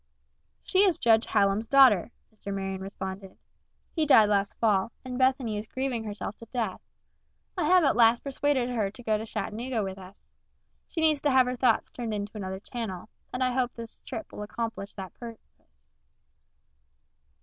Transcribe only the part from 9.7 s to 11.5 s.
with us. She needs to have